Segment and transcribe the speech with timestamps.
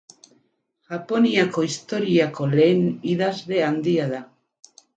[0.93, 2.83] Japoniako historiako lehen
[3.15, 4.27] idazle handia da.